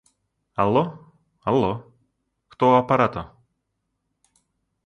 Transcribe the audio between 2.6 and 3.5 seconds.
у аппарата?»